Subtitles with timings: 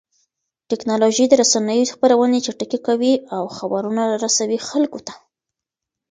[0.69, 5.13] ټکنالوژي د رسنيو خپرونې چټکې کوي او خبرونه رسوي خلکو ته.